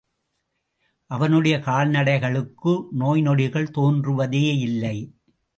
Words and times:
அவனுடைய 1.11 1.59
கால்நடைகளுக்கு 1.59 2.73
நோய்நொடிகள் 2.99 3.71
தோன்றுவதேயில்லை. 3.71 4.97